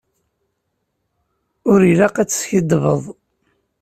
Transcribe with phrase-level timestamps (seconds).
[1.71, 3.03] Ur ilaq ad teskiddbeḍ.